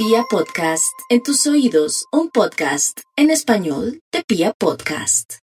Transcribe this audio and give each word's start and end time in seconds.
Pia 0.00 0.22
Podcast, 0.30 0.94
en 1.08 1.24
tus 1.24 1.44
oídos, 1.48 2.06
un 2.12 2.30
podcast 2.30 3.00
en 3.16 3.30
español 3.30 4.00
de 4.12 4.22
Pia 4.22 4.52
Podcast. 4.56 5.38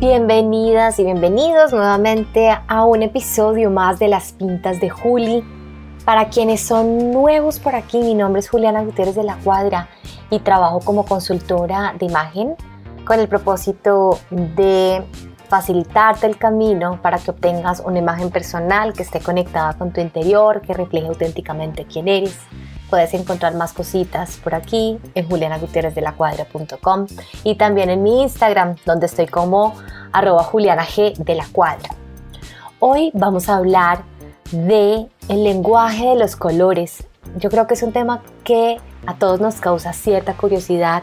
Bienvenidas 0.00 0.98
y 0.98 1.04
bienvenidos 1.04 1.72
nuevamente 1.72 2.50
a 2.50 2.84
un 2.84 3.04
episodio 3.04 3.70
más 3.70 4.00
de 4.00 4.08
Las 4.08 4.32
Pintas 4.32 4.80
de 4.80 4.90
Juli. 4.90 5.44
Para 6.04 6.30
quienes 6.30 6.62
son 6.62 7.12
nuevos 7.12 7.60
por 7.60 7.76
aquí, 7.76 7.98
mi 7.98 8.14
nombre 8.14 8.40
es 8.40 8.48
Juliana 8.48 8.82
Gutiérrez 8.82 9.14
de 9.14 9.22
la 9.22 9.36
Cuadra 9.36 9.88
y 10.30 10.40
trabajo 10.40 10.80
como 10.80 11.04
consultora 11.04 11.94
de 11.96 12.06
imagen 12.06 12.56
con 13.06 13.20
el 13.20 13.28
propósito 13.28 14.18
de 14.30 15.02
facilitarte 15.48 16.26
el 16.26 16.36
camino 16.36 17.00
para 17.00 17.18
que 17.18 17.30
obtengas 17.30 17.80
una 17.84 17.98
imagen 17.98 18.30
personal 18.30 18.92
que 18.92 19.02
esté 19.02 19.20
conectada 19.20 19.74
con 19.78 19.92
tu 19.92 20.00
interior, 20.00 20.60
que 20.60 20.74
refleje 20.74 21.06
auténticamente 21.06 21.86
quién 21.86 22.08
eres. 22.08 22.36
Puedes 22.90 23.14
encontrar 23.14 23.54
más 23.54 23.72
cositas 23.72 24.38
por 24.38 24.54
aquí 24.54 24.98
en 25.14 25.28
julianagutierrezdelacuadra.com 25.28 27.06
y 27.44 27.54
también 27.54 27.90
en 27.90 28.02
mi 28.02 28.22
Instagram, 28.22 28.76
donde 28.84 29.06
estoy 29.06 29.26
como 29.26 29.74
arroba 30.12 30.42
juliana 30.42 30.84
g 30.84 31.16
de 31.16 31.34
la 31.34 31.46
cuadra. 31.50 31.90
Hoy 32.80 33.10
vamos 33.14 33.48
a 33.48 33.56
hablar 33.56 34.02
de 34.50 35.06
el 35.28 35.44
lenguaje 35.44 36.08
de 36.08 36.16
los 36.16 36.36
colores. 36.36 37.06
Yo 37.38 37.50
creo 37.50 37.66
que 37.66 37.74
es 37.74 37.82
un 37.82 37.92
tema 37.92 38.22
que 38.44 38.78
a 39.06 39.14
todos 39.14 39.40
nos 39.40 39.56
causa 39.56 39.92
cierta 39.92 40.34
curiosidad 40.34 41.02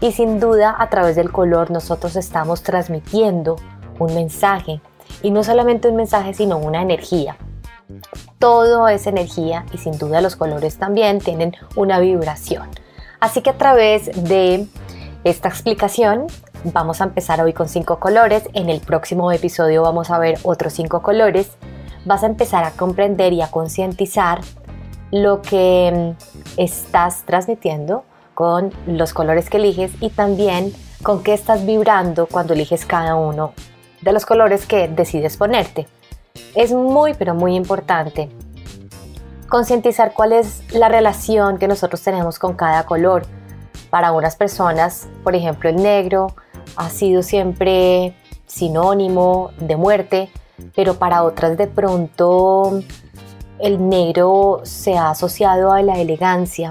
y 0.00 0.12
sin 0.12 0.40
duda 0.40 0.74
a 0.78 0.88
través 0.88 1.16
del 1.16 1.30
color 1.30 1.70
nosotros 1.70 2.16
estamos 2.16 2.62
transmitiendo 2.62 3.56
un 3.98 4.14
mensaje 4.14 4.80
y 5.22 5.30
no 5.30 5.42
solamente 5.44 5.88
un 5.88 5.96
mensaje 5.96 6.34
sino 6.34 6.58
una 6.58 6.82
energía. 6.82 7.36
Todo 8.38 8.88
es 8.88 9.06
energía 9.06 9.66
y 9.72 9.78
sin 9.78 9.98
duda 9.98 10.20
los 10.20 10.36
colores 10.36 10.78
también 10.78 11.18
tienen 11.18 11.54
una 11.76 11.98
vibración. 11.98 12.68
Así 13.18 13.42
que 13.42 13.50
a 13.50 13.58
través 13.58 14.10
de 14.24 14.66
esta 15.24 15.48
explicación 15.48 16.26
vamos 16.64 17.00
a 17.00 17.04
empezar 17.04 17.40
hoy 17.42 17.52
con 17.52 17.68
cinco 17.68 17.98
colores. 17.98 18.44
En 18.54 18.70
el 18.70 18.80
próximo 18.80 19.30
episodio 19.32 19.82
vamos 19.82 20.10
a 20.10 20.18
ver 20.18 20.38
otros 20.42 20.72
cinco 20.72 21.02
colores. 21.02 21.50
Vas 22.06 22.22
a 22.22 22.26
empezar 22.26 22.64
a 22.64 22.70
comprender 22.70 23.34
y 23.34 23.42
a 23.42 23.50
concientizar 23.50 24.40
lo 25.10 25.42
que 25.42 26.14
mm, 26.16 26.60
estás 26.60 27.24
transmitiendo 27.24 28.04
con 28.34 28.72
los 28.86 29.12
colores 29.12 29.50
que 29.50 29.58
eliges 29.58 29.92
y 30.00 30.10
también 30.10 30.72
con 31.02 31.22
qué 31.22 31.34
estás 31.34 31.66
vibrando 31.66 32.26
cuando 32.26 32.54
eliges 32.54 32.86
cada 32.86 33.14
uno 33.14 33.52
de 34.02 34.12
los 34.12 34.24
colores 34.24 34.66
que 34.66 34.88
decides 34.88 35.36
ponerte. 35.36 35.88
Es 36.54 36.72
muy, 36.72 37.14
pero 37.14 37.34
muy 37.34 37.54
importante 37.54 38.30
concientizar 39.50 40.14
cuál 40.14 40.32
es 40.32 40.62
la 40.72 40.88
relación 40.88 41.58
que 41.58 41.68
nosotros 41.68 42.00
tenemos 42.02 42.38
con 42.38 42.54
cada 42.54 42.86
color. 42.86 43.24
Para 43.90 44.12
unas 44.12 44.36
personas, 44.36 45.08
por 45.24 45.34
ejemplo, 45.34 45.68
el 45.68 45.76
negro 45.76 46.28
ha 46.76 46.88
sido 46.88 47.22
siempre 47.22 48.14
sinónimo 48.46 49.50
de 49.58 49.76
muerte, 49.76 50.30
pero 50.76 50.94
para 50.94 51.24
otras 51.24 51.58
de 51.58 51.66
pronto 51.66 52.80
el 53.62 53.88
negro 53.88 54.60
se 54.64 54.96
ha 54.96 55.10
asociado 55.10 55.72
a 55.72 55.82
la 55.82 55.98
elegancia. 55.98 56.70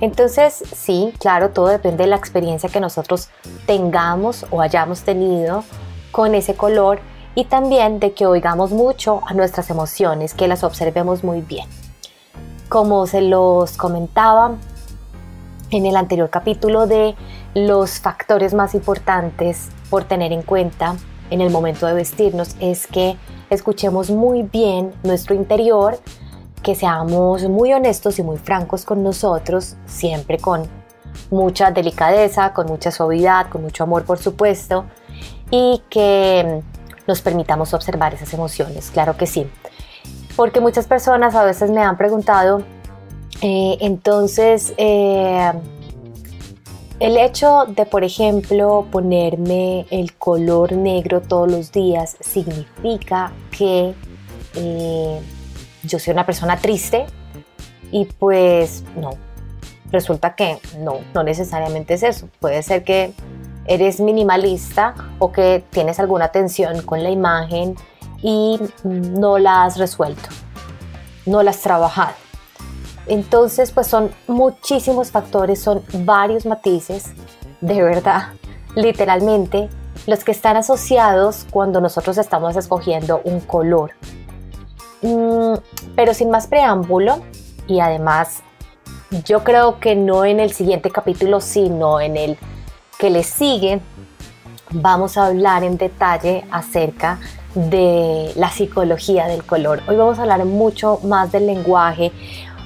Entonces, 0.00 0.62
sí, 0.74 1.12
claro, 1.18 1.50
todo 1.50 1.68
depende 1.68 2.04
de 2.04 2.10
la 2.10 2.16
experiencia 2.16 2.68
que 2.68 2.80
nosotros 2.80 3.28
tengamos 3.66 4.44
o 4.50 4.60
hayamos 4.60 5.02
tenido 5.02 5.64
con 6.12 6.34
ese 6.34 6.54
color 6.54 7.00
y 7.34 7.44
también 7.44 7.98
de 8.00 8.12
que 8.12 8.26
oigamos 8.26 8.72
mucho 8.72 9.20
a 9.26 9.34
nuestras 9.34 9.70
emociones, 9.70 10.34
que 10.34 10.48
las 10.48 10.64
observemos 10.64 11.24
muy 11.24 11.40
bien. 11.40 11.66
Como 12.68 13.06
se 13.06 13.20
los 13.20 13.76
comentaba 13.76 14.56
en 15.70 15.86
el 15.86 15.96
anterior 15.96 16.30
capítulo 16.30 16.86
de 16.86 17.14
los 17.54 18.00
factores 18.00 18.54
más 18.54 18.74
importantes 18.74 19.68
por 19.88 20.04
tener 20.04 20.32
en 20.32 20.42
cuenta 20.42 20.96
en 21.30 21.40
el 21.40 21.50
momento 21.50 21.86
de 21.86 21.94
vestirnos 21.94 22.56
es 22.60 22.86
que 22.86 23.16
escuchemos 23.50 24.10
muy 24.10 24.42
bien 24.42 24.92
nuestro 25.02 25.34
interior, 25.34 25.98
que 26.62 26.74
seamos 26.74 27.48
muy 27.48 27.72
honestos 27.72 28.18
y 28.18 28.22
muy 28.22 28.38
francos 28.38 28.84
con 28.84 29.02
nosotros, 29.02 29.76
siempre 29.86 30.38
con 30.38 30.64
mucha 31.30 31.70
delicadeza, 31.70 32.52
con 32.52 32.66
mucha 32.66 32.90
suavidad, 32.90 33.48
con 33.48 33.62
mucho 33.62 33.84
amor 33.84 34.04
por 34.04 34.18
supuesto, 34.18 34.84
y 35.50 35.82
que 35.88 36.62
nos 37.06 37.20
permitamos 37.22 37.72
observar 37.72 38.14
esas 38.14 38.32
emociones, 38.34 38.90
claro 38.90 39.16
que 39.16 39.26
sí. 39.26 39.46
Porque 40.34 40.60
muchas 40.60 40.86
personas 40.86 41.34
a 41.34 41.44
veces 41.44 41.70
me 41.70 41.82
han 41.82 41.96
preguntado, 41.96 42.62
eh, 43.42 43.78
entonces, 43.80 44.74
eh, 44.76 45.52
el 46.98 47.18
hecho 47.18 47.66
de, 47.68 47.84
por 47.84 48.04
ejemplo, 48.04 48.86
ponerme 48.90 49.86
el 49.90 50.14
color 50.14 50.72
negro 50.72 51.20
todos 51.20 51.50
los 51.50 51.72
días 51.72 52.16
significa 52.20 53.32
que 53.50 53.94
eh, 54.54 55.20
yo 55.82 55.98
soy 55.98 56.12
una 56.12 56.24
persona 56.24 56.56
triste 56.56 57.06
y 57.92 58.06
pues 58.06 58.82
no, 58.96 59.10
resulta 59.92 60.34
que 60.34 60.58
no, 60.78 61.00
no 61.14 61.22
necesariamente 61.22 61.94
es 61.94 62.02
eso. 62.02 62.28
Puede 62.40 62.62
ser 62.62 62.82
que 62.82 63.12
eres 63.66 64.00
minimalista 64.00 64.94
o 65.18 65.32
que 65.32 65.64
tienes 65.70 65.98
alguna 66.00 66.28
tensión 66.28 66.82
con 66.82 67.02
la 67.02 67.10
imagen 67.10 67.74
y 68.22 68.58
no 68.84 69.38
la 69.38 69.64
has 69.64 69.76
resuelto, 69.76 70.28
no 71.26 71.42
la 71.42 71.50
has 71.50 71.60
trabajado. 71.60 72.25
Entonces, 73.06 73.70
pues 73.70 73.86
son 73.86 74.10
muchísimos 74.26 75.10
factores, 75.10 75.60
son 75.60 75.82
varios 76.04 76.44
matices, 76.44 77.12
de 77.60 77.82
verdad, 77.82 78.32
literalmente, 78.74 79.68
los 80.06 80.24
que 80.24 80.32
están 80.32 80.56
asociados 80.56 81.46
cuando 81.50 81.80
nosotros 81.80 82.18
estamos 82.18 82.56
escogiendo 82.56 83.20
un 83.24 83.40
color. 83.40 83.92
Mm, 85.02 85.54
pero 85.94 86.14
sin 86.14 86.30
más 86.30 86.46
preámbulo, 86.46 87.20
y 87.68 87.80
además, 87.80 88.42
yo 89.24 89.44
creo 89.44 89.78
que 89.78 89.94
no 89.94 90.24
en 90.24 90.40
el 90.40 90.52
siguiente 90.52 90.90
capítulo, 90.90 91.40
sino 91.40 92.00
en 92.00 92.16
el 92.16 92.38
que 92.98 93.10
le 93.10 93.22
sigue, 93.22 93.80
vamos 94.70 95.16
a 95.16 95.26
hablar 95.26 95.62
en 95.62 95.76
detalle 95.76 96.44
acerca 96.50 97.20
de 97.54 98.32
la 98.36 98.50
psicología 98.50 99.26
del 99.26 99.44
color. 99.44 99.82
Hoy 99.88 99.96
vamos 99.96 100.18
a 100.18 100.22
hablar 100.22 100.44
mucho 100.44 101.00
más 101.04 101.32
del 101.32 101.46
lenguaje, 101.46 102.12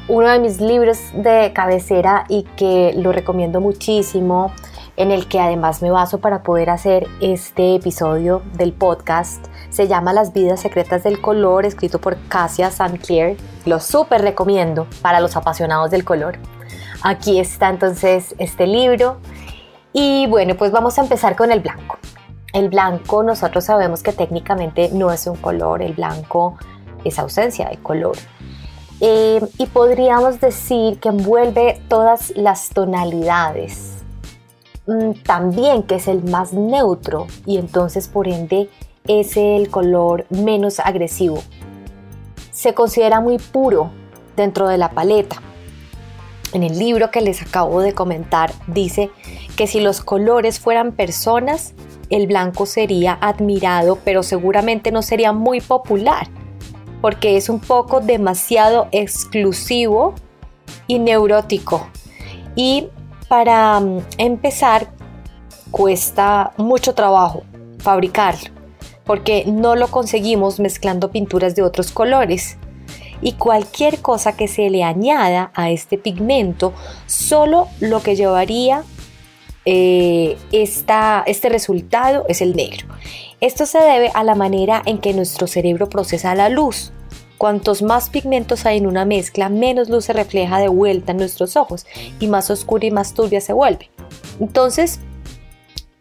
uno 0.09 0.28
de 0.28 0.38
mis 0.38 0.61
libros 0.61 0.99
de 1.15 1.53
cabecera 1.55 2.25
y 2.28 2.44
que 2.56 2.93
lo 2.97 3.12
recomiendo 3.12 3.61
muchísimo, 3.61 4.53
en 4.97 5.11
el 5.11 5.28
que 5.28 5.41
además 5.41 5.83
me 5.83 5.91
baso 5.91 6.19
para 6.19 6.43
poder 6.43 6.69
hacer 6.69 7.06
este 7.21 7.77
episodio 7.77 8.43
del 8.55 8.72
podcast. 8.72 9.47
Se 9.71 9.88
llama 9.88 10.12
Las 10.12 10.33
vidas 10.33 10.61
secretas 10.61 11.05
del 11.05 11.21
color, 11.21 11.65
escrito 11.65 12.00
por 12.00 12.19
Cassia 12.28 12.69
St. 12.69 12.99
Clair. 12.99 13.37
Lo 13.65 13.81
súper 13.81 14.22
recomiendo 14.22 14.87
para 15.00 15.21
los 15.21 15.37
apasionados 15.37 15.91
del 15.91 16.05
color. 16.05 16.38
Aquí 17.03 17.38
está 17.38 17.71
entonces 17.71 18.34
este 18.38 18.67
libro. 18.67 19.19
Y 19.93 20.27
bueno, 20.27 20.55
pues 20.56 20.71
vamos 20.71 20.99
a 20.99 21.03
empezar 21.03 21.34
con 21.34 21.50
el 21.50 21.61
blanco. 21.61 21.99
El 22.53 22.69
blanco 22.69 23.22
nosotros 23.22 23.65
sabemos 23.65 24.03
que 24.03 24.12
técnicamente 24.12 24.91
no 24.93 25.12
es 25.12 25.27
un 25.27 25.37
color, 25.37 25.82
el 25.82 25.94
blanco 25.94 26.56
es 27.05 27.19
ausencia 27.19 27.69
de 27.69 27.77
color. 27.78 28.17
Eh, 29.00 29.41
y 29.56 29.66
podríamos 29.66 30.41
decir 30.41 31.00
que 31.00 31.09
envuelve 31.09 31.81
todas 31.88 32.37
las 32.37 32.69
tonalidades. 32.69 34.03
Mm, 34.87 35.12
también 35.25 35.84
que 35.84 35.94
es 35.94 36.06
el 36.06 36.22
más 36.22 36.53
neutro 36.53 37.26
y 37.47 37.56
entonces 37.56 38.08
por 38.08 38.29
ende 38.29 38.69
es 39.06 39.38
el 39.38 39.70
color 39.70 40.26
menos 40.29 40.81
agresivo. 40.81 41.43
Se 42.50 42.75
considera 42.75 43.20
muy 43.20 43.38
puro 43.38 43.91
dentro 44.37 44.69
de 44.69 44.76
la 44.76 44.91
paleta. 44.91 45.37
En 46.53 46.62
el 46.62 46.79
libro 46.79 47.11
que 47.11 47.23
les 47.23 47.41
acabo 47.41 47.81
de 47.81 47.94
comentar 47.94 48.53
dice 48.67 49.11
que 49.56 49.67
si 49.67 49.81
los 49.81 50.03
colores 50.03 50.61
fueran 50.61 50.93
personas, 50.93 51.73
el 52.11 52.26
blanco 52.26 52.67
sería 52.67 53.17
admirado, 53.20 53.99
pero 54.05 54.23
seguramente 54.23 54.91
no 54.91 55.00
sería 55.00 55.32
muy 55.32 55.61
popular 55.61 56.29
porque 57.00 57.37
es 57.37 57.49
un 57.49 57.61
poco 57.61 58.00
demasiado 58.00 58.88
exclusivo 58.93 60.14
y 60.87 60.99
neurótico. 60.99 61.88
Y 62.55 62.88
para 63.29 63.81
mm, 63.81 64.00
empezar, 64.19 64.88
cuesta 65.70 66.52
mucho 66.56 66.94
trabajo 66.94 67.43
fabricarlo, 67.79 68.50
porque 69.05 69.44
no 69.47 69.76
lo 69.76 69.88
conseguimos 69.88 70.61
mezclando 70.61 71.11
pinturas 71.11 71.55
de 71.55 71.62
otros 71.62 71.93
colores. 71.93 72.58
Y 73.23 73.32
cualquier 73.32 74.00
cosa 74.00 74.35
que 74.35 74.49
se 74.49 74.70
le 74.70 74.82
añada 74.82 75.53
a 75.55 75.70
este 75.70 75.99
pigmento, 75.99 76.73
solo 77.06 77.69
lo 77.79 78.03
que 78.03 78.17
llevaría 78.17 78.82
eh, 79.64 80.36
este 80.52 81.48
resultado 81.48 82.24
es 82.28 82.40
el 82.40 82.56
negro. 82.56 82.86
Esto 83.40 83.66
se 83.66 83.78
debe 83.78 84.10
a 84.14 84.24
la 84.24 84.34
manera 84.34 84.82
en 84.84 84.98
que 84.98 85.14
nuestro 85.14 85.46
cerebro 85.46 85.88
procesa 85.88 86.34
la 86.34 86.48
luz. 86.48 86.92
Cuantos 87.38 87.80
más 87.80 88.10
pigmentos 88.10 88.66
hay 88.66 88.78
en 88.78 88.86
una 88.86 89.06
mezcla, 89.06 89.48
menos 89.48 89.88
luz 89.88 90.04
se 90.04 90.12
refleja 90.12 90.58
de 90.58 90.68
vuelta 90.68 91.12
en 91.12 91.18
nuestros 91.18 91.56
ojos 91.56 91.86
y 92.18 92.26
más 92.26 92.50
oscura 92.50 92.84
y 92.84 92.90
más 92.90 93.14
turbia 93.14 93.40
se 93.40 93.54
vuelve. 93.54 93.90
Entonces, 94.40 95.00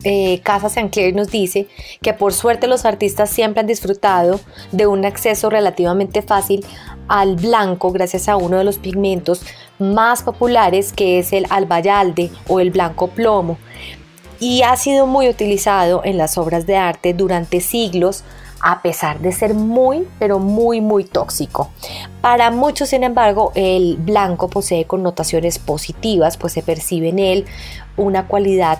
eh, 0.05 0.39
Casa 0.43 0.69
Sinclair 0.69 1.13
nos 1.13 1.29
dice 1.29 1.67
que 2.01 2.13
por 2.13 2.31
suerte 2.31 2.67
los 2.67 2.85
artistas 2.85 3.29
siempre 3.29 3.59
han 3.59 3.67
disfrutado 3.67 4.39
de 4.71 4.87
un 4.87 5.03
acceso 5.03 5.49
relativamente 5.49 6.21
fácil 6.21 6.65
al 7.09 7.35
blanco 7.35 7.91
gracias 7.91 8.29
a 8.29 8.37
uno 8.37 8.57
de 8.57 8.63
los 8.63 8.77
pigmentos 8.77 9.41
más 9.77 10.23
populares 10.23 10.93
que 10.93 11.19
es 11.19 11.33
el 11.33 11.45
albayalde 11.49 12.31
o 12.47 12.61
el 12.61 12.71
blanco 12.71 13.09
plomo 13.09 13.57
y 14.39 14.61
ha 14.61 14.77
sido 14.77 15.05
muy 15.05 15.27
utilizado 15.27 16.01
en 16.05 16.17
las 16.17 16.37
obras 16.37 16.65
de 16.65 16.77
arte 16.77 17.13
durante 17.13 17.59
siglos 17.59 18.23
a 18.61 18.81
pesar 18.81 19.19
de 19.19 19.33
ser 19.33 19.53
muy, 19.53 20.05
pero 20.17 20.37
muy, 20.37 20.81
muy 20.81 21.05
tóxico. 21.05 21.71
Para 22.19 22.51
muchos, 22.51 22.89
sin 22.89 23.05
embargo, 23.05 23.53
el 23.55 23.95
blanco 23.95 24.49
posee 24.49 24.83
connotaciones 24.83 25.59
positivas, 25.59 26.35
pues 26.35 26.51
se 26.51 26.61
percibe 26.61 27.07
en 27.07 27.19
él 27.19 27.45
una 27.95 28.27
cualidad 28.27 28.79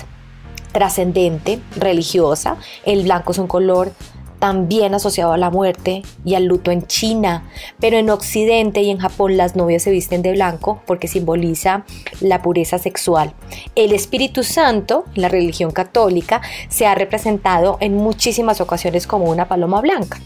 trascendente, 0.79 1.59
religiosa. 1.75 2.55
El 2.85 3.03
blanco 3.03 3.33
es 3.33 3.37
un 3.37 3.47
color 3.47 3.91
también 4.39 4.93
asociado 4.93 5.33
a 5.33 5.37
la 5.37 5.49
muerte 5.49 6.03
y 6.23 6.35
al 6.35 6.45
luto 6.45 6.71
en 6.71 6.87
China, 6.87 7.49
pero 7.81 7.97
en 7.97 8.09
Occidente 8.09 8.81
y 8.81 8.89
en 8.89 8.97
Japón 8.97 9.35
las 9.35 9.57
novias 9.57 9.83
se 9.83 9.91
visten 9.91 10.21
de 10.21 10.31
blanco 10.31 10.81
porque 10.85 11.09
simboliza 11.09 11.83
la 12.21 12.41
pureza 12.41 12.77
sexual. 12.77 13.33
El 13.75 13.91
Espíritu 13.91 14.43
Santo, 14.43 15.03
la 15.15 15.27
religión 15.27 15.71
católica, 15.71 16.41
se 16.69 16.87
ha 16.87 16.95
representado 16.95 17.75
en 17.81 17.97
muchísimas 17.97 18.61
ocasiones 18.61 19.05
como 19.05 19.25
una 19.25 19.49
paloma 19.49 19.81
blanca. 19.81 20.21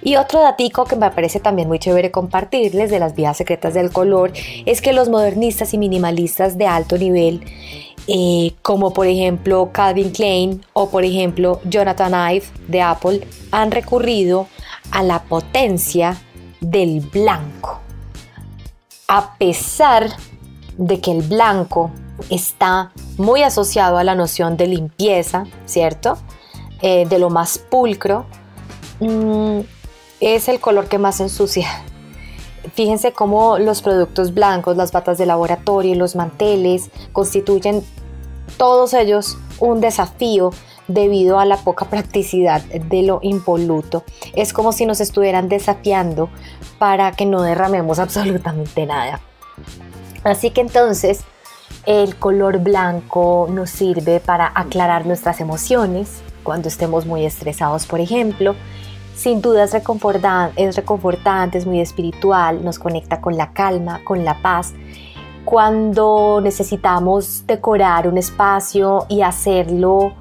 Y 0.00 0.14
otro 0.14 0.40
datico 0.42 0.84
que 0.84 0.94
me 0.94 1.10
parece 1.10 1.40
también 1.40 1.66
muy 1.66 1.80
chévere 1.80 2.12
compartirles 2.12 2.92
de 2.92 3.00
las 3.00 3.16
vías 3.16 3.36
secretas 3.36 3.74
del 3.74 3.90
color 3.90 4.32
es 4.64 4.80
que 4.80 4.92
los 4.92 5.08
modernistas 5.08 5.74
y 5.74 5.78
minimalistas 5.78 6.56
de 6.56 6.68
alto 6.68 6.98
nivel 6.98 7.42
eh, 8.06 8.54
como 8.62 8.92
por 8.92 9.06
ejemplo 9.06 9.70
Calvin 9.72 10.10
Klein 10.10 10.64
o 10.72 10.90
por 10.90 11.04
ejemplo 11.04 11.60
Jonathan 11.64 12.12
Ive 12.34 12.46
de 12.68 12.82
Apple, 12.82 13.26
han 13.50 13.70
recurrido 13.70 14.46
a 14.90 15.02
la 15.02 15.22
potencia 15.22 16.16
del 16.60 17.00
blanco. 17.00 17.80
A 19.08 19.36
pesar 19.38 20.10
de 20.76 21.00
que 21.00 21.12
el 21.12 21.22
blanco 21.22 21.90
está 22.30 22.92
muy 23.16 23.42
asociado 23.42 23.98
a 23.98 24.04
la 24.04 24.14
noción 24.14 24.56
de 24.56 24.66
limpieza, 24.66 25.44
¿cierto? 25.66 26.18
Eh, 26.82 27.06
de 27.08 27.18
lo 27.18 27.30
más 27.30 27.58
pulcro, 27.58 28.26
mm, 29.00 29.60
es 30.20 30.48
el 30.48 30.60
color 30.60 30.88
que 30.88 30.98
más 30.98 31.20
ensucia. 31.20 31.68
Fíjense 32.72 33.12
cómo 33.12 33.58
los 33.58 33.82
productos 33.82 34.32
blancos, 34.32 34.76
las 34.76 34.92
batas 34.92 35.18
de 35.18 35.26
laboratorio, 35.26 35.94
los 35.94 36.16
manteles, 36.16 36.90
constituyen 37.12 37.84
todos 38.56 38.94
ellos 38.94 39.38
un 39.60 39.80
desafío 39.80 40.50
debido 40.88 41.38
a 41.38 41.44
la 41.44 41.56
poca 41.56 41.86
practicidad 41.86 42.62
de 42.62 43.02
lo 43.02 43.18
impoluto. 43.22 44.04
Es 44.34 44.52
como 44.52 44.72
si 44.72 44.86
nos 44.86 45.00
estuvieran 45.00 45.48
desafiando 45.48 46.28
para 46.78 47.12
que 47.12 47.26
no 47.26 47.42
derramemos 47.42 47.98
absolutamente 48.00 48.86
nada. 48.86 49.20
Así 50.22 50.50
que 50.50 50.60
entonces 50.60 51.20
el 51.86 52.16
color 52.16 52.58
blanco 52.58 53.46
nos 53.50 53.70
sirve 53.70 54.20
para 54.20 54.50
aclarar 54.54 55.06
nuestras 55.06 55.40
emociones 55.40 56.22
cuando 56.42 56.68
estemos 56.68 57.06
muy 57.06 57.24
estresados, 57.24 57.86
por 57.86 58.00
ejemplo. 58.00 58.54
Sin 59.14 59.40
duda 59.40 59.64
es 59.64 59.72
reconfortante, 59.72 61.58
es 61.58 61.66
muy 61.66 61.80
espiritual, 61.80 62.64
nos 62.64 62.78
conecta 62.78 63.20
con 63.20 63.36
la 63.36 63.52
calma, 63.52 64.00
con 64.04 64.24
la 64.24 64.42
paz 64.42 64.74
cuando 65.44 66.40
necesitamos 66.42 67.46
decorar 67.46 68.08
un 68.08 68.16
espacio 68.16 69.06
y 69.08 69.20
hacerlo 69.20 70.14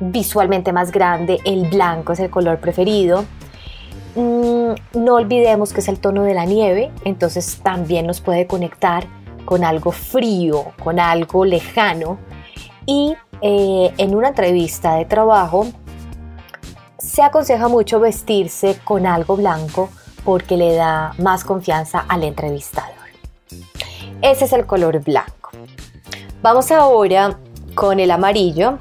visualmente 0.00 0.72
más 0.72 0.92
grande, 0.92 1.40
el 1.44 1.68
blanco 1.68 2.12
es 2.12 2.20
el 2.20 2.30
color 2.30 2.60
preferido. 2.60 3.24
Mm, 4.14 4.74
no 4.94 5.14
olvidemos 5.14 5.72
que 5.72 5.80
es 5.80 5.88
el 5.88 5.98
tono 5.98 6.22
de 6.22 6.34
la 6.34 6.44
nieve, 6.44 6.92
entonces 7.04 7.60
también 7.62 8.06
nos 8.06 8.20
puede 8.20 8.46
conectar 8.46 9.06
con 9.44 9.64
algo 9.64 9.90
frío, 9.90 10.72
con 10.82 11.00
algo 11.00 11.44
lejano. 11.44 12.18
Y 12.86 13.16
eh, 13.42 13.92
en 13.98 14.14
una 14.14 14.28
entrevista 14.28 14.94
de 14.94 15.04
trabajo 15.04 15.66
se 17.18 17.24
aconseja 17.24 17.66
mucho 17.66 17.98
vestirse 17.98 18.78
con 18.84 19.04
algo 19.04 19.36
blanco 19.36 19.88
porque 20.24 20.56
le 20.56 20.76
da 20.76 21.14
más 21.18 21.42
confianza 21.42 21.98
al 21.98 22.22
entrevistado. 22.22 22.92
Ese 24.22 24.44
es 24.44 24.52
el 24.52 24.66
color 24.66 25.02
blanco. 25.02 25.50
Vamos 26.42 26.70
ahora 26.70 27.36
con 27.74 27.98
el 27.98 28.12
amarillo. 28.12 28.78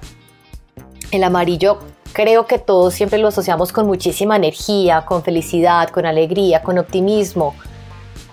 El 1.10 1.24
amarillo 1.24 1.80
creo 2.14 2.46
que 2.46 2.60
todos 2.60 2.94
siempre 2.94 3.18
lo 3.18 3.30
asociamos 3.30 3.72
con 3.72 3.88
muchísima 3.88 4.36
energía, 4.36 5.04
con 5.04 5.24
felicidad, 5.24 5.90
con 5.90 6.06
alegría, 6.06 6.62
con 6.62 6.78
optimismo. 6.78 7.56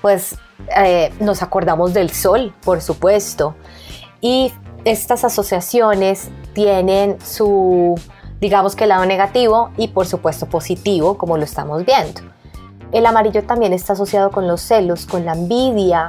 Pues 0.02 0.36
eh, 0.76 1.14
nos 1.18 1.42
acordamos 1.42 1.94
del 1.94 2.10
sol, 2.10 2.52
por 2.62 2.82
supuesto. 2.82 3.54
Y 4.20 4.52
estas 4.84 5.24
asociaciones 5.24 6.28
tienen 6.52 7.18
su, 7.22 7.94
digamos 8.40 8.76
que 8.76 8.86
lado 8.86 9.04
negativo 9.06 9.70
y 9.76 9.88
por 9.88 10.06
supuesto 10.06 10.46
positivo, 10.46 11.16
como 11.18 11.36
lo 11.36 11.44
estamos 11.44 11.84
viendo. 11.84 12.20
El 12.92 13.06
amarillo 13.06 13.44
también 13.44 13.72
está 13.72 13.94
asociado 13.94 14.30
con 14.30 14.46
los 14.46 14.60
celos, 14.60 15.06
con 15.06 15.24
la 15.24 15.32
envidia, 15.32 16.08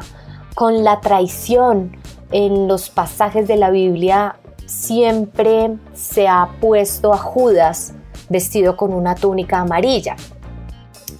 con 0.53 0.83
la 0.83 1.01
traición. 1.01 1.97
En 2.31 2.67
los 2.67 2.89
pasajes 2.89 3.47
de 3.47 3.55
la 3.55 3.69
Biblia 3.69 4.35
siempre 4.65 5.77
se 5.93 6.27
ha 6.27 6.49
puesto 6.59 7.13
a 7.13 7.17
Judas 7.17 7.93
vestido 8.29 8.75
con 8.75 8.93
una 8.93 9.15
túnica 9.15 9.59
amarilla. 9.59 10.15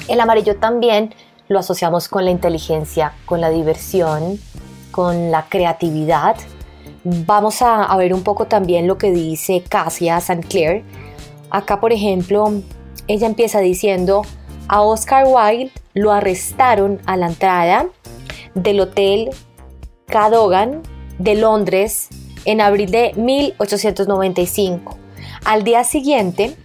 El 0.07 0.19
amarillo 0.19 0.57
también 0.57 1.13
lo 1.47 1.59
asociamos 1.59 2.07
con 2.07 2.25
la 2.25 2.31
inteligencia, 2.31 3.13
con 3.25 3.41
la 3.41 3.49
diversión, 3.49 4.39
con 4.91 5.31
la 5.31 5.45
creatividad. 5.47 6.35
Vamos 7.07 7.61
a, 7.61 7.95
ver 7.97 8.15
un 8.15 8.23
poco 8.23 8.47
también 8.47 8.87
lo 8.87 8.97
que 8.97 9.11
dice 9.11 9.61
Cassia 9.61 10.19
Clair. 10.49 10.83
Acá, 11.51 11.79
por 11.79 11.93
ejemplo, 11.93 12.51
ella 13.07 13.27
empieza 13.27 13.59
diciendo, 13.59 14.23
a 14.67 14.81
Oscar 14.81 15.27
Wilde 15.27 15.71
lo 15.93 16.11
arrestaron 16.11 16.99
a 17.05 17.15
la 17.15 17.27
entrada 17.27 17.85
del 18.55 18.79
Hotel 18.79 19.29
Cadogan 20.07 20.81
de 21.19 21.35
Londres 21.35 22.09
en 22.43 22.59
abril 22.59 22.89
de 22.89 23.13
1895. 23.15 24.97
Al 25.45 25.63
día 25.63 25.83
siguiente, 25.83 26.55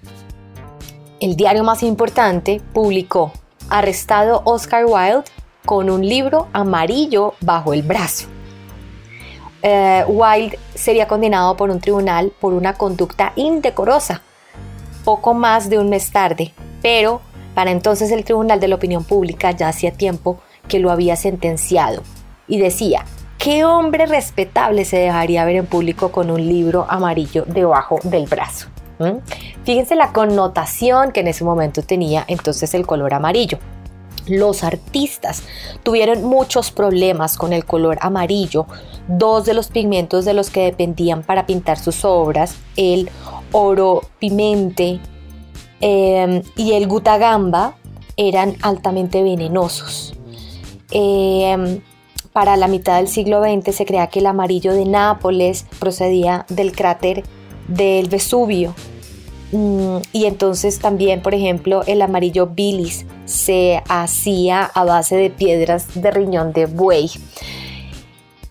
el 1.21 1.37
diario 1.37 1.65
más 1.65 1.83
importante 1.83 2.63
publicó 2.73 3.31
arrestado 3.69 4.41
Oscar 4.47 4.87
Wilde 4.87 5.25
con 5.67 5.91
un 5.91 6.01
libro 6.01 6.49
amarillo 6.55 7.35
bajo 7.43 7.75
el 7.75 7.83
brazo. 7.83 8.40
Eh, 9.63 10.05
Wilde 10.09 10.59
sería 10.75 11.07
condenado 11.07 11.57
por 11.57 11.71
un 11.71 11.81
tribunal 11.81 12.33
por 12.41 12.55
una 12.55 12.75
conducta 12.75 13.33
indecorosa 13.37 14.23
poco 15.05 15.35
más 15.35 15.69
de 15.69 15.79
un 15.79 15.89
mes 15.91 16.11
tarde, 16.11 16.53
pero 16.83 17.21
para 17.55 17.71
entonces 17.71 18.11
el 18.11 18.25
Tribunal 18.25 18.61
de 18.61 18.69
la 18.69 18.77
Opinión 18.77 19.05
Pública 19.05 19.51
ya 19.51 19.69
hacía 19.69 19.93
tiempo 19.93 20.39
que 20.69 20.79
lo 20.79 20.91
había 20.91 21.17
sentenciado 21.17 22.03
y 22.47 22.59
decía, 22.59 23.05
¿qué 23.39 23.65
hombre 23.65 24.07
respetable 24.07 24.85
se 24.85 24.99
dejaría 24.99 25.45
ver 25.45 25.57
en 25.57 25.67
público 25.67 26.13
con 26.13 26.31
un 26.31 26.47
libro 26.47 26.87
amarillo 26.89 27.45
debajo 27.47 27.99
del 28.05 28.27
brazo? 28.27 28.69
¿Mm? 28.99 29.19
Fíjense 29.65 29.95
la 29.95 30.13
connotación 30.13 31.13
que 31.13 31.21
en 31.21 31.29
ese 31.29 31.45
momento 31.45 31.83
tenía 31.83 32.25
entonces 32.29 32.73
el 32.75 32.87
color 32.87 33.15
amarillo. 33.15 33.59
Los 34.31 34.63
artistas 34.63 35.43
tuvieron 35.83 36.25
muchos 36.25 36.71
problemas 36.71 37.37
con 37.37 37.53
el 37.53 37.65
color 37.65 37.99
amarillo. 38.01 38.67
Dos 39.09 39.45
de 39.45 39.55
los 39.55 39.69
pigmentos 39.69 40.25
de 40.25 40.35
los 40.35 40.51
que 40.51 40.65
dependían 40.65 41.23
para 41.23 41.47
pintar 41.47 41.79
sus 41.79 42.05
obras, 42.05 42.55
el 42.77 43.11
oro 43.53 44.03
pimente 44.21 45.01
em, 45.81 46.43
y 46.57 46.73
el 46.73 46.87
gutagamba, 46.87 47.75
eran 48.17 48.55
altamente 48.63 49.23
venenosos. 49.23 50.15
Em, 50.91 51.81
para 52.33 52.57
la 52.57 52.69
mitad 52.69 52.99
del 52.99 53.09
siglo 53.09 53.43
XX 53.43 53.75
se 53.75 53.87
crea 53.87 54.07
que 54.07 54.21
el 54.21 54.27
amarillo 54.27 54.73
de 54.73 54.85
Nápoles 54.85 55.67
procedía 55.79 56.47
del 56.49 56.73
cráter 56.73 57.25
del 57.67 58.09
Vesubio. 58.09 58.75
Mm, 59.53 59.99
y 60.13 60.27
entonces 60.27 60.79
también, 60.79 61.23
por 61.23 61.35
ejemplo, 61.35 61.83
el 61.87 62.03
amarillo 62.03 62.47
bilis 62.47 63.05
se 63.25 63.83
hacía 63.89 64.65
a 64.65 64.85
base 64.85 65.17
de 65.17 65.31
piedras 65.31 66.01
de 66.01 66.11
riñón 66.11 66.53
de 66.53 66.67
buey. 66.67 67.11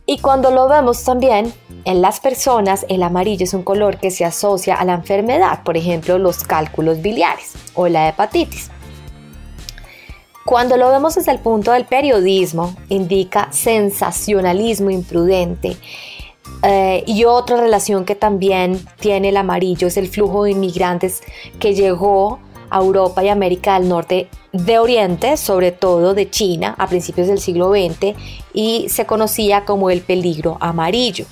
Y 0.06 0.18
cuando 0.20 0.52
lo 0.52 0.68
vemos 0.68 1.04
también 1.04 1.54
en 1.86 2.02
las 2.02 2.20
personas, 2.20 2.86
el 2.90 3.04
amarillo 3.04 3.44
es 3.44 3.54
un 3.54 3.64
color 3.64 3.98
que 3.98 4.12
se 4.12 4.26
asocia 4.26 4.76
a 4.76 4.84
la 4.84 4.96
enfermedad, 4.96 5.64
por 5.64 5.78
ejemplo, 5.78 6.18
los 6.18 6.44
cálculos 6.44 7.02
biliares 7.02 7.54
o 7.76 7.88
la 7.88 8.10
hepatitis. 8.10 8.72
Cuando 10.46 10.78
lo 10.78 10.90
vemos 10.90 11.14
desde 11.14 11.32
el 11.32 11.40
punto 11.40 11.72
del 11.74 11.86
periodismo, 11.86 12.76
indica 12.90 13.50
sensacionalismo 13.52 14.90
imprudente. 14.90 15.78
Eh, 16.64 17.04
y 17.08 17.24
otra 17.24 17.58
relación 17.58 18.04
que 18.04 18.16
también 18.16 18.86
tiene 19.00 19.30
el 19.30 19.38
amarillo 19.38 19.88
es 19.88 19.98
el 19.98 20.10
flujo 20.10 20.44
de 20.44 20.52
inmigrantes 20.52 21.22
que 21.60 21.74
llegó 21.74 22.40
a 22.70 22.80
Europa 22.80 23.24
y 23.24 23.30
América 23.30 23.80
del 23.80 23.90
Norte 23.90 24.30
de 24.52 24.80
Oriente, 24.80 25.38
sobre 25.38 25.72
todo 25.72 26.14
de 26.14 26.30
China, 26.30 26.76
a 26.78 26.88
principios 26.88 27.28
del 27.28 27.40
siglo 27.40 27.72
XX, 27.72 28.16
y 28.54 28.88
se 28.90 29.06
conocía 29.06 29.66
como 29.66 29.90
el 29.90 30.02
peligro 30.02 30.58
amarillo. 30.60 31.26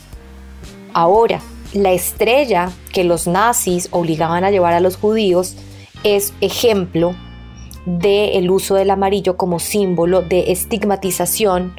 Ahora, 0.94 1.42
la 1.74 1.92
estrella 1.92 2.72
que 2.94 3.04
los 3.04 3.28
nazis 3.28 3.90
obligaban 3.92 4.44
a 4.44 4.52
llevar 4.52 4.74
a 4.74 4.80
los 4.80 4.98
judíos 4.98 5.56
es 6.04 6.34
ejemplo 6.42 7.16
del 7.86 8.50
uso 8.50 8.76
del 8.76 8.90
amarillo 8.90 9.38
como 9.38 9.60
símbolo 9.60 10.22
de 10.22 10.52
estigmatización 10.52 11.74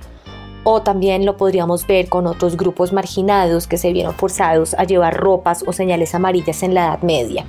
o 0.65 0.83
también 0.83 1.25
lo 1.25 1.37
podríamos 1.37 1.87
ver 1.87 2.09
con 2.09 2.27
otros 2.27 2.57
grupos 2.57 2.93
marginados 2.93 3.67
que 3.67 3.79
se 3.79 3.93
vieron 3.93 4.15
forzados 4.15 4.75
a 4.75 4.85
llevar 4.85 5.17
ropas 5.17 5.65
o 5.67 5.73
señales 5.73 6.15
amarillas 6.15 6.63
en 6.63 6.75
la 6.75 6.87
Edad 6.87 7.03
Media. 7.03 7.47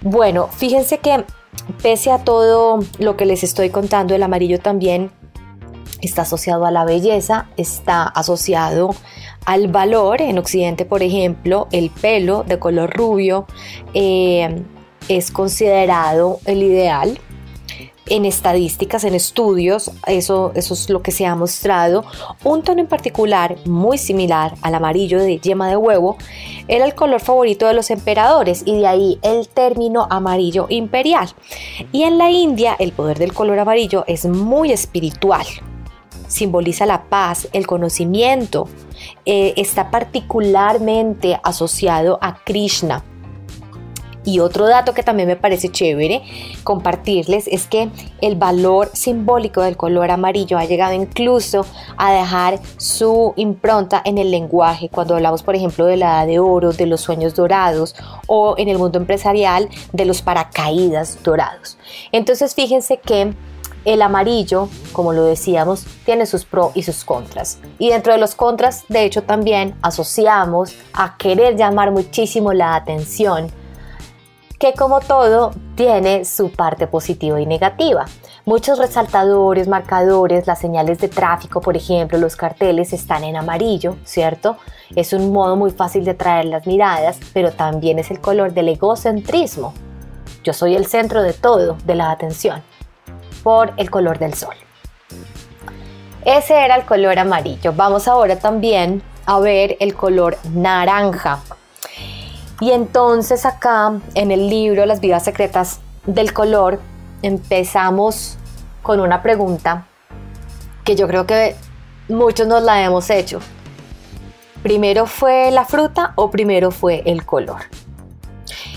Bueno, 0.00 0.48
fíjense 0.48 0.98
que 0.98 1.24
pese 1.82 2.10
a 2.10 2.18
todo 2.18 2.80
lo 2.98 3.16
que 3.16 3.26
les 3.26 3.42
estoy 3.42 3.70
contando, 3.70 4.14
el 4.14 4.22
amarillo 4.22 4.60
también 4.60 5.10
está 6.00 6.22
asociado 6.22 6.66
a 6.66 6.70
la 6.70 6.84
belleza, 6.84 7.48
está 7.56 8.04
asociado 8.04 8.90
al 9.44 9.68
valor. 9.68 10.20
En 10.20 10.38
Occidente, 10.38 10.84
por 10.84 11.02
ejemplo, 11.02 11.66
el 11.72 11.90
pelo 11.90 12.44
de 12.44 12.58
color 12.58 12.90
rubio 12.94 13.46
eh, 13.94 14.62
es 15.08 15.30
considerado 15.30 16.38
el 16.44 16.62
ideal 16.62 17.18
en 18.10 18.24
estadísticas, 18.24 19.04
en 19.04 19.14
estudios, 19.14 19.90
eso, 20.06 20.52
eso 20.54 20.74
es 20.74 20.90
lo 20.90 21.02
que 21.02 21.10
se 21.10 21.26
ha 21.26 21.34
mostrado. 21.34 22.04
Un 22.44 22.62
tono 22.62 22.80
en 22.80 22.86
particular, 22.86 23.56
muy 23.66 23.98
similar 23.98 24.54
al 24.62 24.74
amarillo 24.74 25.20
de 25.20 25.38
yema 25.38 25.68
de 25.68 25.76
huevo, 25.76 26.16
era 26.68 26.84
el 26.84 26.94
color 26.94 27.20
favorito 27.20 27.66
de 27.66 27.74
los 27.74 27.90
emperadores 27.90 28.62
y 28.64 28.78
de 28.78 28.86
ahí 28.86 29.18
el 29.22 29.48
término 29.48 30.06
amarillo 30.10 30.66
imperial. 30.68 31.28
Y 31.92 32.02
en 32.02 32.18
la 32.18 32.30
India 32.30 32.76
el 32.78 32.92
poder 32.92 33.18
del 33.18 33.32
color 33.32 33.58
amarillo 33.58 34.04
es 34.06 34.26
muy 34.26 34.72
espiritual. 34.72 35.46
Simboliza 36.26 36.84
la 36.84 37.04
paz, 37.04 37.48
el 37.52 37.66
conocimiento, 37.66 38.68
eh, 39.24 39.54
está 39.56 39.90
particularmente 39.90 41.40
asociado 41.42 42.18
a 42.20 42.42
Krishna 42.44 43.02
y 44.28 44.40
otro 44.40 44.66
dato 44.66 44.92
que 44.92 45.02
también 45.02 45.26
me 45.26 45.36
parece 45.36 45.70
chévere 45.70 46.22
compartirles 46.62 47.48
es 47.48 47.66
que 47.66 47.88
el 48.20 48.36
valor 48.36 48.90
simbólico 48.92 49.62
del 49.62 49.78
color 49.78 50.10
amarillo 50.10 50.58
ha 50.58 50.66
llegado 50.66 50.92
incluso 50.92 51.64
a 51.96 52.12
dejar 52.12 52.60
su 52.76 53.32
impronta 53.36 54.02
en 54.04 54.18
el 54.18 54.30
lenguaje. 54.30 54.90
Cuando 54.90 55.14
hablamos, 55.14 55.42
por 55.42 55.56
ejemplo, 55.56 55.86
de 55.86 55.96
la 55.96 56.18
edad 56.18 56.26
de 56.26 56.40
oro, 56.40 56.72
de 56.72 56.84
los 56.84 57.00
sueños 57.00 57.34
dorados 57.34 57.94
o 58.26 58.54
en 58.58 58.68
el 58.68 58.76
mundo 58.76 58.98
empresarial 58.98 59.70
de 59.94 60.04
los 60.04 60.20
paracaídas 60.20 61.22
dorados. 61.22 61.78
Entonces, 62.12 62.54
fíjense 62.54 62.98
que 62.98 63.32
el 63.86 64.02
amarillo, 64.02 64.68
como 64.92 65.14
lo 65.14 65.24
decíamos, 65.24 65.86
tiene 66.04 66.26
sus 66.26 66.44
pros 66.44 66.72
y 66.74 66.82
sus 66.82 67.02
contras. 67.04 67.60
Y 67.78 67.88
dentro 67.88 68.12
de 68.12 68.18
los 68.18 68.34
contras, 68.34 68.84
de 68.88 69.04
hecho, 69.04 69.22
también 69.22 69.74
asociamos 69.80 70.74
a 70.92 71.16
querer 71.16 71.56
llamar 71.56 71.92
muchísimo 71.92 72.52
la 72.52 72.74
atención 72.74 73.50
que 74.58 74.74
como 74.74 75.00
todo 75.00 75.52
tiene 75.76 76.24
su 76.24 76.50
parte 76.50 76.88
positiva 76.88 77.40
y 77.40 77.46
negativa. 77.46 78.06
Muchos 78.44 78.78
resaltadores, 78.78 79.68
marcadores, 79.68 80.46
las 80.46 80.58
señales 80.58 80.98
de 80.98 81.08
tráfico, 81.08 81.60
por 81.60 81.76
ejemplo, 81.76 82.18
los 82.18 82.34
carteles 82.34 82.92
están 82.92 83.22
en 83.22 83.36
amarillo, 83.36 83.96
¿cierto? 84.04 84.56
Es 84.96 85.12
un 85.12 85.32
modo 85.32 85.54
muy 85.54 85.70
fácil 85.70 86.04
de 86.04 86.12
atraer 86.12 86.46
las 86.46 86.66
miradas, 86.66 87.20
pero 87.32 87.52
también 87.52 87.98
es 87.98 88.10
el 88.10 88.20
color 88.20 88.52
del 88.52 88.68
egocentrismo. 88.68 89.74
Yo 90.42 90.52
soy 90.52 90.74
el 90.74 90.86
centro 90.86 91.22
de 91.22 91.34
todo, 91.34 91.76
de 91.84 91.94
la 91.94 92.10
atención, 92.10 92.62
por 93.44 93.72
el 93.76 93.90
color 93.90 94.18
del 94.18 94.34
sol. 94.34 94.54
Ese 96.24 96.64
era 96.64 96.74
el 96.74 96.84
color 96.84 97.18
amarillo. 97.18 97.72
Vamos 97.74 98.08
ahora 98.08 98.38
también 98.38 99.02
a 99.24 99.38
ver 99.38 99.76
el 99.78 99.94
color 99.94 100.36
naranja. 100.52 101.40
Y 102.60 102.72
entonces 102.72 103.46
acá 103.46 104.00
en 104.14 104.30
el 104.30 104.48
libro 104.48 104.84
Las 104.84 105.00
vidas 105.00 105.24
secretas 105.24 105.80
del 106.06 106.32
color 106.32 106.80
empezamos 107.22 108.36
con 108.82 109.00
una 109.00 109.22
pregunta 109.22 109.86
que 110.84 110.96
yo 110.96 111.06
creo 111.06 111.26
que 111.26 111.54
muchos 112.08 112.46
nos 112.46 112.62
la 112.62 112.82
hemos 112.82 113.10
hecho. 113.10 113.40
¿Primero 114.62 115.06
fue 115.06 115.50
la 115.50 115.64
fruta 115.64 116.12
o 116.16 116.30
primero 116.30 116.70
fue 116.70 117.02
el 117.06 117.24
color? 117.24 117.60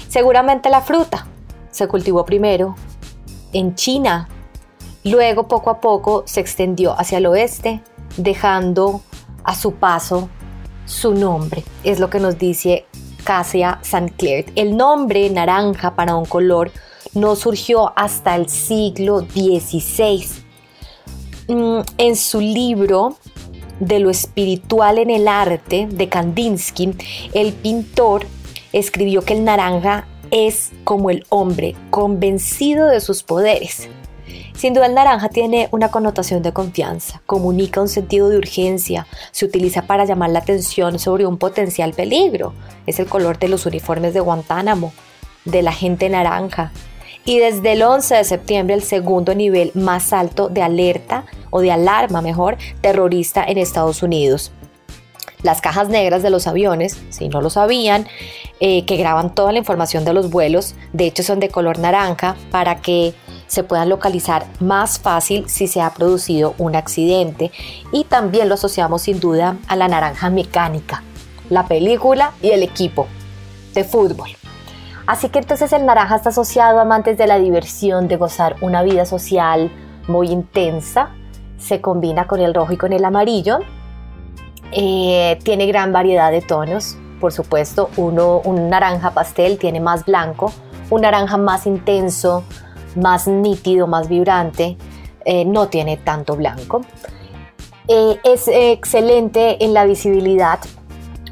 Seguramente 0.09 0.69
la 0.69 0.81
fruta 0.81 1.25
se 1.71 1.87
cultivó 1.87 2.25
primero 2.25 2.75
en 3.53 3.75
China, 3.75 4.27
luego 5.03 5.47
poco 5.47 5.69
a 5.69 5.79
poco 5.79 6.23
se 6.25 6.41
extendió 6.41 6.99
hacia 6.99 7.17
el 7.17 7.25
oeste, 7.25 7.81
dejando 8.17 9.01
a 9.43 9.55
su 9.55 9.73
paso 9.75 10.29
su 10.85 11.13
nombre. 11.13 11.63
Es 11.83 11.99
lo 11.99 12.09
que 12.09 12.19
nos 12.19 12.37
dice 12.37 12.85
Cassia 13.23 13.79
St. 13.81 14.13
Clair. 14.17 14.45
El 14.55 14.77
nombre 14.77 15.29
naranja 15.29 15.95
para 15.95 16.15
un 16.15 16.25
color 16.25 16.71
no 17.13 17.35
surgió 17.35 17.93
hasta 17.95 18.35
el 18.35 18.49
siglo 18.49 19.21
XVI. 19.21 20.25
Mm, 21.47 21.81
en 21.97 22.15
su 22.15 22.39
libro 22.39 23.17
de 23.79 23.99
lo 23.99 24.09
espiritual 24.09 24.99
en 24.99 25.09
el 25.09 25.27
arte 25.27 25.87
de 25.89 26.07
Kandinsky, 26.07 26.93
el 27.33 27.53
pintor 27.53 28.25
escribió 28.73 29.23
que 29.23 29.33
el 29.33 29.43
naranja 29.43 30.07
es 30.29 30.71
como 30.83 31.09
el 31.09 31.25
hombre, 31.29 31.75
convencido 31.89 32.87
de 32.87 33.01
sus 33.01 33.23
poderes. 33.23 33.89
Sin 34.61 34.75
duda 34.75 34.85
el 34.85 34.93
naranja 34.93 35.27
tiene 35.27 35.69
una 35.71 35.89
connotación 35.89 36.43
de 36.43 36.53
confianza, 36.53 37.23
comunica 37.25 37.81
un 37.81 37.87
sentido 37.87 38.29
de 38.29 38.37
urgencia, 38.37 39.07
se 39.31 39.45
utiliza 39.45 39.87
para 39.87 40.05
llamar 40.05 40.29
la 40.29 40.37
atención 40.37 40.99
sobre 40.99 41.25
un 41.25 41.39
potencial 41.39 41.93
peligro. 41.93 42.53
Es 42.85 42.99
el 42.99 43.07
color 43.07 43.39
de 43.39 43.47
los 43.47 43.65
uniformes 43.65 44.13
de 44.13 44.19
Guantánamo, 44.19 44.93
de 45.45 45.63
la 45.63 45.71
gente 45.71 46.07
naranja. 46.09 46.71
Y 47.25 47.39
desde 47.39 47.71
el 47.71 47.81
11 47.81 48.13
de 48.13 48.23
septiembre 48.23 48.75
el 48.75 48.83
segundo 48.83 49.33
nivel 49.33 49.71
más 49.73 50.13
alto 50.13 50.47
de 50.47 50.61
alerta 50.61 51.25
o 51.49 51.61
de 51.61 51.71
alarma 51.71 52.21
mejor 52.21 52.59
terrorista 52.81 53.43
en 53.43 53.57
Estados 53.57 54.03
Unidos. 54.03 54.51
Las 55.41 55.59
cajas 55.59 55.89
negras 55.89 56.21
de 56.21 56.29
los 56.29 56.45
aviones, 56.45 57.01
si 57.09 57.29
no 57.29 57.41
lo 57.41 57.49
sabían, 57.49 58.05
eh, 58.59 58.85
que 58.85 58.97
graban 58.97 59.33
toda 59.33 59.53
la 59.53 59.57
información 59.57 60.05
de 60.05 60.13
los 60.13 60.29
vuelos, 60.29 60.75
de 60.93 61.07
hecho 61.07 61.23
son 61.23 61.39
de 61.39 61.49
color 61.49 61.79
naranja 61.79 62.35
para 62.51 62.79
que 62.81 63.15
se 63.51 63.65
puedan 63.65 63.89
localizar 63.89 64.45
más 64.61 64.97
fácil 64.97 65.49
si 65.49 65.67
se 65.67 65.81
ha 65.81 65.89
producido 65.89 66.55
un 66.57 66.73
accidente. 66.73 67.51
Y 67.91 68.05
también 68.05 68.47
lo 68.47 68.55
asociamos 68.55 69.01
sin 69.01 69.19
duda 69.19 69.57
a 69.67 69.75
la 69.75 69.89
naranja 69.89 70.29
mecánica, 70.29 71.03
la 71.49 71.67
película 71.67 72.31
y 72.41 72.51
el 72.51 72.63
equipo 72.63 73.07
de 73.73 73.83
fútbol. 73.83 74.29
Así 75.05 75.27
que 75.27 75.39
entonces 75.39 75.73
el 75.73 75.85
naranja 75.85 76.15
está 76.15 76.29
asociado 76.29 76.79
a 76.79 76.83
amantes 76.83 77.17
de 77.17 77.27
la 77.27 77.39
diversión, 77.39 78.07
de 78.07 78.15
gozar 78.15 78.55
una 78.61 78.83
vida 78.83 79.05
social 79.05 79.69
muy 80.07 80.29
intensa, 80.29 81.09
se 81.57 81.81
combina 81.81 82.27
con 82.27 82.39
el 82.39 82.53
rojo 82.53 82.71
y 82.71 82.77
con 82.77 82.93
el 82.93 83.03
amarillo, 83.03 83.59
eh, 84.71 85.37
tiene 85.43 85.65
gran 85.65 85.91
variedad 85.91 86.31
de 86.31 86.41
tonos, 86.41 86.95
por 87.19 87.33
supuesto, 87.33 87.89
uno, 87.97 88.39
un 88.45 88.69
naranja 88.69 89.11
pastel 89.11 89.57
tiene 89.57 89.81
más 89.81 90.05
blanco, 90.05 90.53
un 90.89 91.01
naranja 91.01 91.35
más 91.35 91.67
intenso, 91.67 92.45
más 92.95 93.27
nítido, 93.27 93.87
más 93.87 94.07
vibrante, 94.07 94.77
eh, 95.25 95.45
no 95.45 95.67
tiene 95.67 95.97
tanto 95.97 96.35
blanco. 96.35 96.81
Eh, 97.87 98.19
es 98.23 98.47
excelente 98.47 99.63
en 99.63 99.73
la 99.73 99.85
visibilidad 99.85 100.59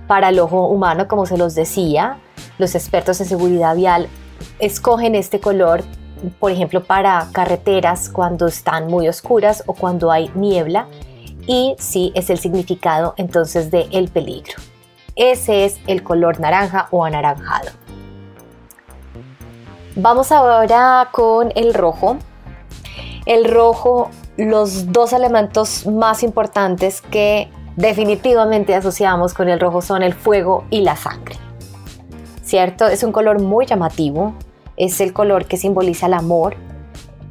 para 0.08 0.30
el 0.30 0.40
ojo 0.40 0.68
humano, 0.68 1.08
como 1.08 1.26
se 1.26 1.38
los 1.38 1.56
decía. 1.56 2.18
Los 2.58 2.76
expertos 2.76 3.22
en 3.22 3.28
seguridad 3.28 3.76
vial 3.76 4.10
escogen 4.60 5.16
este 5.16 5.40
color, 5.40 5.84
por 6.40 6.52
ejemplo, 6.52 6.84
para 6.84 7.28
carreteras 7.32 8.10
cuando 8.10 8.48
están 8.48 8.88
muy 8.88 9.08
oscuras 9.08 9.64
o 9.68 9.74
cuando 9.74 10.12
hay 10.12 10.32
niebla. 10.36 10.88
Y 11.48 11.76
sí 11.80 12.12
es 12.16 12.30
el 12.30 12.40
significado 12.40 13.14
entonces 13.18 13.72
de 13.72 13.88
el 13.92 14.10
peligro. 14.10 14.56
Ese 15.16 15.66
es 15.66 15.78
el 15.88 16.04
color 16.04 16.40
naranja 16.40 16.88
o 16.92 17.06
anaranjado. 17.06 17.72
Vamos 20.02 20.32
ahora 20.32 21.10
con 21.12 21.52
el 21.56 21.74
rojo. 21.74 22.16
El 23.26 23.44
rojo, 23.44 24.10
los 24.38 24.94
dos 24.94 25.12
elementos 25.12 25.86
más 25.88 26.24
importantes 26.24 27.02
que 27.02 27.50
definitivamente 27.76 28.74
asociamos 28.76 29.34
con 29.34 29.50
el 29.50 29.60
rojo 29.60 29.82
son 29.82 30.02
el 30.02 30.14
fuego 30.14 30.64
y 30.70 30.82
la 30.82 30.96
sangre. 30.96 31.36
¿Cierto? 32.44 32.88
Es 32.88 33.04
un 33.04 33.12
color 33.12 33.42
muy 33.42 33.66
llamativo, 33.66 34.36
es 34.78 35.02
el 35.02 35.12
color 35.12 35.48
que 35.48 35.58
simboliza 35.58 36.06
el 36.06 36.14
amor. 36.14 36.56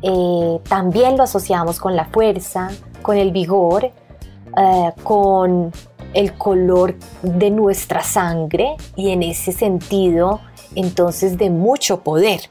Eh, 0.02 0.60
también 0.68 1.16
lo 1.16 1.22
asociamos 1.22 1.80
con 1.80 1.96
la 1.96 2.04
fuerza, 2.04 2.68
con 3.00 3.16
el 3.16 3.32
vigor, 3.32 3.84
eh, 3.84 4.92
con 5.02 5.72
el 6.12 6.34
color 6.34 6.96
de 7.22 7.50
nuestra 7.50 8.02
sangre 8.02 8.76
y 8.94 9.08
en 9.08 9.22
ese 9.22 9.52
sentido 9.52 10.40
entonces 10.75 11.38
de 11.38 11.48
mucho 11.48 12.02
poder. 12.02 12.50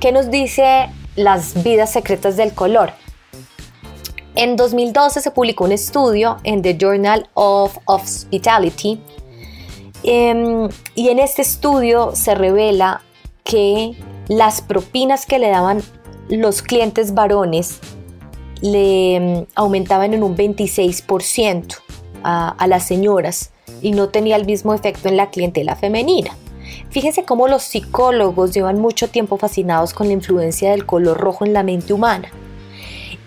¿Qué 0.00 0.12
nos 0.12 0.30
dice 0.30 0.90
las 1.16 1.62
vidas 1.62 1.92
secretas 1.92 2.36
del 2.36 2.52
color? 2.52 2.92
En 4.36 4.56
2012 4.56 5.20
se 5.20 5.30
publicó 5.30 5.64
un 5.64 5.72
estudio 5.72 6.38
en 6.42 6.60
The 6.60 6.76
Journal 6.76 7.28
of 7.34 7.78
Hospitality 7.84 9.00
em, 10.02 10.68
y 10.96 11.08
en 11.08 11.20
este 11.20 11.42
estudio 11.42 12.16
se 12.16 12.34
revela 12.34 13.02
que 13.44 13.92
las 14.26 14.60
propinas 14.60 15.24
que 15.24 15.38
le 15.38 15.50
daban 15.50 15.82
los 16.28 16.62
clientes 16.62 17.14
varones 17.14 17.78
le 18.60 19.14
em, 19.14 19.46
aumentaban 19.54 20.14
en 20.14 20.24
un 20.24 20.36
26% 20.36 21.76
a, 22.24 22.48
a 22.48 22.66
las 22.66 22.84
señoras 22.84 23.52
y 23.82 23.92
no 23.92 24.08
tenía 24.08 24.34
el 24.34 24.46
mismo 24.46 24.74
efecto 24.74 25.08
en 25.08 25.16
la 25.16 25.30
clientela 25.30 25.76
femenina. 25.76 26.36
Fíjense 26.90 27.24
cómo 27.24 27.48
los 27.48 27.62
psicólogos 27.62 28.52
llevan 28.52 28.80
mucho 28.80 29.08
tiempo 29.08 29.36
fascinados 29.36 29.94
con 29.94 30.06
la 30.06 30.12
influencia 30.12 30.70
del 30.70 30.86
color 30.86 31.18
rojo 31.18 31.44
en 31.44 31.52
la 31.52 31.62
mente 31.62 31.92
humana. 31.92 32.30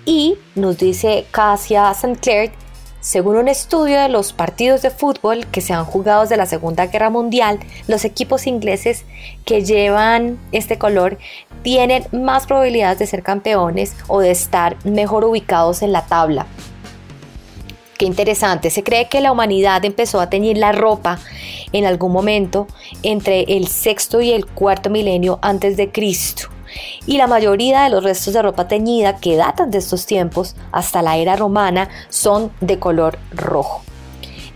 Y 0.05 0.37
nos 0.55 0.77
dice 0.77 1.25
Cassia 1.31 1.93
Clair, 2.21 2.51
según 2.99 3.37
un 3.37 3.47
estudio 3.47 4.01
de 4.01 4.09
los 4.09 4.33
partidos 4.33 4.81
de 4.81 4.89
fútbol 4.89 5.45
que 5.47 5.61
se 5.61 5.73
han 5.73 5.85
jugado 5.85 6.23
desde 6.23 6.35
la 6.35 6.45
Segunda 6.45 6.87
Guerra 6.87 7.09
Mundial, 7.09 7.59
los 7.87 8.03
equipos 8.05 8.47
ingleses 8.47 9.05
que 9.45 9.63
llevan 9.63 10.39
este 10.51 10.77
color 10.77 11.17
tienen 11.61 12.05
más 12.11 12.47
probabilidades 12.47 12.99
de 12.99 13.07
ser 13.07 13.23
campeones 13.23 13.95
o 14.07 14.19
de 14.19 14.31
estar 14.31 14.77
mejor 14.85 15.23
ubicados 15.25 15.81
en 15.83 15.91
la 15.91 16.05
tabla. 16.05 16.47
Qué 17.97 18.05
interesante, 18.05 18.69
se 18.69 18.83
cree 18.83 19.09
que 19.09 19.21
la 19.21 19.31
humanidad 19.31 19.83
empezó 19.83 20.19
a 20.19 20.29
teñir 20.29 20.57
la 20.57 20.71
ropa 20.71 21.19
en 21.71 21.85
algún 21.85 22.11
momento 22.11 22.67
entre 23.01 23.41
el 23.43 23.67
sexto 23.67 24.21
y 24.21 24.31
el 24.31 24.45
cuarto 24.45 24.89
milenio 24.89 25.39
antes 25.41 25.77
de 25.77 25.91
Cristo 25.91 26.49
y 27.05 27.17
la 27.17 27.27
mayoría 27.27 27.83
de 27.83 27.89
los 27.89 28.03
restos 28.03 28.33
de 28.33 28.41
ropa 28.41 28.67
teñida 28.67 29.17
que 29.17 29.35
datan 29.35 29.71
de 29.71 29.79
estos 29.79 30.05
tiempos 30.05 30.55
hasta 30.71 31.01
la 31.01 31.17
era 31.17 31.35
romana 31.35 31.89
son 32.09 32.51
de 32.61 32.79
color 32.79 33.17
rojo. 33.31 33.81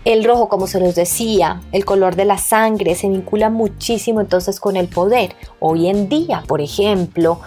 El 0.04 0.24
rojo, 0.24 0.48
como 0.48 0.66
se 0.66 0.80
nos 0.80 0.94
decía, 0.96 1.60
el 1.70 1.84
color 1.84 2.16
de 2.16 2.24
la 2.24 2.36
sangre 2.36 2.96
se 2.96 3.08
vincula 3.08 3.50
muchísimo 3.50 4.20
entonces 4.20 4.58
con 4.58 4.76
el 4.76 4.88
poder. 4.88 5.36
Hoy 5.60 5.88
en 5.88 6.08
día, 6.08 6.42
por 6.48 6.60
ejemplo, 6.60 7.40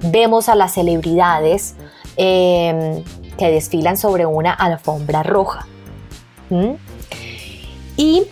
vemos 0.00 0.48
a 0.48 0.54
las 0.54 0.74
celebridades 0.74 1.74
em, 2.16 3.02
que 3.36 3.50
desfilan 3.50 3.96
sobre 3.96 4.26
una 4.26 4.52
alfombra 4.52 5.22
roja. 5.22 5.66
Y 7.96 8.24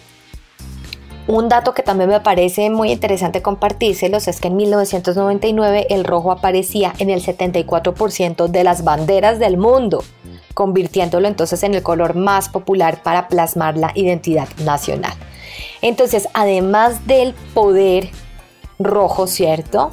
un 1.27 1.49
dato 1.49 1.73
que 1.73 1.83
también 1.83 2.11
me 2.11 2.21
parece 2.21 2.69
muy 2.69 2.93
interesante 2.93 3.41
compartírselos 3.41 4.29
es 4.29 4.41
que 4.41 4.49
en 4.49 4.57
1999 4.57 5.87
el 5.89 6.05
rojo 6.05 6.31
aparecía 6.31 6.93
en 6.99 7.09
el 7.09 7.25
74% 7.25 8.49
de 8.49 8.65
las 8.65 8.85
banderas 8.85 9.39
del 9.39 9.57
mundo, 9.57 10.05
convirtiéndolo 10.53 11.27
entonces 11.27 11.63
en 11.63 11.75
el 11.75 11.83
color 11.83 12.15
más 12.15 12.51
popular 12.51 13.03
para 13.03 13.29
plasmar 13.29 13.79
la 13.79 13.91
identidad 13.95 14.49
nacional. 14.65 15.15
Entonces, 15.81 16.29
además 16.35 17.07
del 17.07 17.35
poder 17.55 18.11
rojo, 18.79 19.27
¿cierto? 19.27 19.93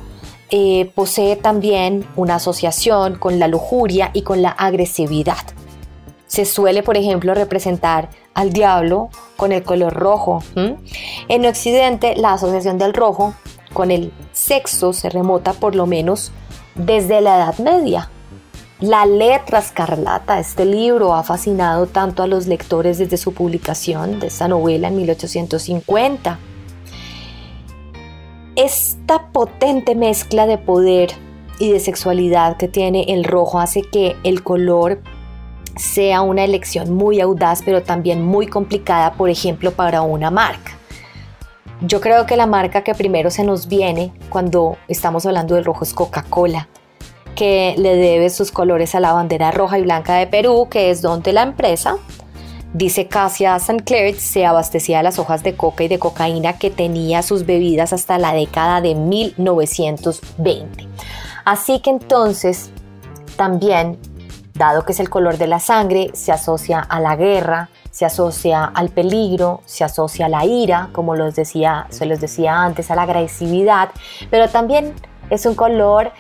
Eh, 0.54 0.92
posee 0.96 1.38
también 1.38 2.06
una 2.18 2.36
asociación 2.36 3.16
con 3.16 3.40
la 3.40 3.48
lujuria 3.48 4.12
y 4.14 4.24
con 4.24 4.42
la 4.42 4.50
agresividad. 4.50 5.38
Se 6.28 6.44
suele, 6.44 6.84
por 6.84 6.98
ejemplo, 6.98 7.34
representar 7.34 8.10
al 8.34 8.52
diablo 8.52 9.10
con 9.38 9.54
el 9.54 9.64
color 9.64 9.94
rojo. 9.94 10.44
En 11.28 11.46
Occidente, 11.46 12.16
la 12.18 12.34
asociación 12.34 12.78
del 12.78 12.94
rojo 12.94 13.34
con 13.74 13.92
el 13.92 14.12
sexo 14.34 14.92
se 14.92 15.10
remota 15.10 15.54
por 15.54 15.76
lo 15.76 15.86
menos 15.86 16.32
desde 16.76 17.22
la 17.22 17.38
Edad 17.38 17.58
Media. 17.60 18.10
La 18.82 19.06
letra 19.06 19.60
escarlata, 19.60 20.40
este 20.40 20.66
libro, 20.66 21.14
ha 21.14 21.24
fascinado 21.24 21.86
tanto 21.88 22.24
a 22.24 22.28
los 22.28 22.48
lectores 22.48 22.98
desde 22.98 23.18
su 23.18 23.34
publicación 23.34 24.20
de 24.20 24.28
esta 24.28 24.48
novela 24.48 24.88
en 24.88 24.98
1850. 24.98 26.40
Esta 28.56 29.32
potente 29.32 29.96
mezcla 29.96 30.46
de 30.46 30.58
poder 30.58 31.12
y 31.58 31.72
de 31.72 31.80
sexualidad 31.80 32.58
que 32.58 32.68
tiene 32.68 33.06
el 33.08 33.24
rojo 33.24 33.60
hace 33.60 33.82
que 33.82 34.18
el 34.24 34.44
color 34.44 35.02
sea 35.78 36.22
una 36.22 36.44
elección 36.44 36.94
muy 36.94 37.22
audaz, 37.22 37.62
pero 37.64 37.82
también 37.82 38.24
muy 38.24 38.48
complicada, 38.48 39.14
por 39.14 39.30
ejemplo, 39.30 39.72
para 39.72 40.02
una 40.02 40.32
marca. 40.32 40.74
Yo 41.80 42.02
creo 42.02 42.26
que 42.26 42.36
la 42.36 42.46
marca 42.46 42.84
que 42.84 42.94
primero 42.94 43.32
se 43.32 43.44
nos 43.44 43.68
viene 43.68 44.12
cuando 44.30 44.78
estamos 44.88 45.26
hablando 45.26 45.56
del 45.56 45.64
rojo 45.64 45.86
es 45.86 45.94
Coca-Cola, 45.94 46.68
que 47.36 47.74
le 47.78 47.96
debe 47.96 48.30
sus 48.30 48.52
colores 48.52 48.96
a 48.96 49.00
la 49.00 49.14
bandera 49.14 49.52
roja 49.52 49.80
y 49.80 49.84
blanca 49.84 50.16
de 50.16 50.28
Perú, 50.28 50.68
que 50.70 50.92
es 50.92 51.02
donde 51.02 51.32
la 51.32 51.44
empresa, 51.44 51.98
dice 52.74 53.08
Cassia 53.08 53.58
Clair, 53.86 54.20
se 54.20 54.46
abastecía 54.46 54.98
de 54.98 55.04
las 55.04 55.20
hojas 55.20 55.44
de 55.44 55.56
coca 55.56 55.84
y 55.84 55.88
de 55.88 56.00
cocaína 56.00 56.58
que 56.58 56.70
tenía 56.70 57.22
sus 57.22 57.46
bebidas 57.46 57.94
hasta 57.94 58.18
la 58.18 58.34
década 58.34 58.82
de 58.82 58.96
1920. 58.96 60.88
Así 61.46 61.80
que 61.80 61.90
entonces 61.90 62.72
también 63.36 63.98
Dado 64.54 64.84
que 64.84 64.92
es 64.92 65.00
el 65.00 65.10
color 65.10 65.38
de 65.38 65.48
la 65.48 65.60
sangre, 65.60 66.12
se 66.14 66.32
asocia 66.32 66.80
a 66.82 67.00
la 67.00 67.16
guerra, 67.16 67.70
se 67.90 68.06
asocia 68.06 68.66
al 68.66 68.90
peligro, 68.90 69.62
se 69.66 69.84
asocia 69.84 70.26
a 70.26 70.30
la 70.30 70.46
ira, 70.46 70.90
como 70.92 71.16
se 71.16 72.06
los 72.06 72.20
decía 72.20 72.64
antes, 72.64 72.92
a 72.92 72.96
la 72.96 73.04
agresividad, 73.04 73.90
pero 74.30 74.50
también 74.50 74.94
es 75.30 75.46
un 75.46 75.56
color 75.56 76.12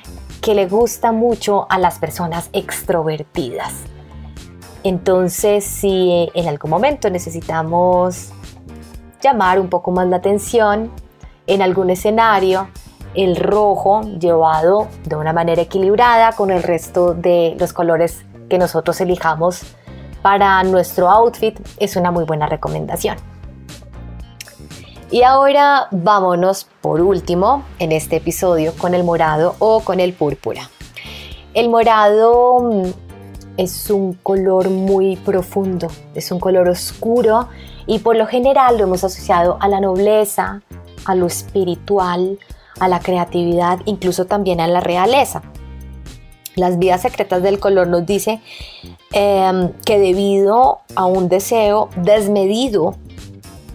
que 0.42 0.56
le 0.56 0.66
gusta 0.68 1.12
mucho 1.12 1.68
a 1.70 1.78
las 1.78 2.00
personas 2.00 2.50
extrovertidas. 2.54 3.74
Entonces, 4.84 5.64
si 5.64 6.30
en 6.34 6.48
algún 6.48 6.72
momento 6.72 7.10
necesitamos 7.10 8.30
llamar 9.22 9.60
un 9.60 9.70
poco 9.70 9.92
más 9.92 10.08
la 10.08 10.18
atención 10.18 10.92
en 11.48 11.62
algún 11.62 11.90
escenario, 11.90 12.68
el 13.14 13.36
rojo 13.36 14.02
llevado 14.20 14.88
de 15.04 15.16
una 15.16 15.34
manera 15.34 15.62
equilibrada 15.62 16.32
con 16.32 16.50
el 16.50 16.64
resto 16.64 17.14
de 17.14 17.56
los 17.60 17.74
colores 17.74 18.26
que 18.50 18.58
nosotros 18.58 19.00
elijamos 19.02 19.62
para 20.22 20.64
nuestro 20.64 21.10
outfit 21.10 21.60
es 21.78 21.96
una 21.96 22.12
muy 22.12 22.24
buena 22.26 22.46
recomendación. 22.48 23.18
Y 25.10 25.24
ahora 25.24 25.88
vámonos 25.92 26.68
por 26.80 27.02
último 27.02 27.64
en 27.80 27.92
este 27.92 28.18
episodio 28.18 28.74
con 28.78 28.94
el 28.94 29.04
morado 29.04 29.56
o 29.60 29.82
con 29.82 30.00
el 30.00 30.14
púrpura. 30.14 30.70
El 31.54 31.68
morado 31.68 32.62
mm, 32.62 33.01
es 33.62 33.92
un 33.92 34.14
color 34.14 34.72
muy 34.72 35.18
profundo, 35.18 35.88
es 36.16 36.32
un 36.32 36.40
color 36.40 36.68
oscuro 36.68 37.48
y 37.86 38.00
por 38.00 38.16
lo 38.16 38.26
general 38.26 38.78
lo 38.78 38.86
hemos 38.86 39.04
asociado 39.04 39.58
a 39.60 39.68
la 39.68 39.80
nobleza, 39.80 40.62
a 41.06 41.16
lo 41.16 41.28
espiritual, 41.28 42.40
a 42.80 42.88
la 42.88 43.00
creatividad, 43.00 43.80
incluso 43.86 44.26
también 44.26 44.60
a 44.62 44.68
la 44.68 44.80
realeza. 44.80 45.44
Las 46.56 46.80
vidas 46.80 47.04
secretas 47.04 47.44
del 47.44 47.60
color 47.60 47.88
nos 47.88 48.06
dice 48.06 48.42
em, 49.12 49.72
que 49.86 50.00
debido 50.00 50.80
a 50.96 51.06
un 51.06 51.30
deseo 51.30 51.90
desmedido 51.98 52.96